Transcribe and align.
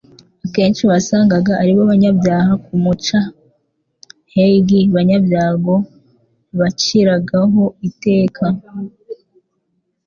akenshi 0.45 0.83
wasangaga 0.91 1.51
aribo 1.61 1.81
banyabyaha 1.91 2.51
kumcha 2.65 3.19
hg 4.33 4.69
banyabyago 4.95 5.75
baciragaho 6.57 7.63
iteka. 7.89 8.45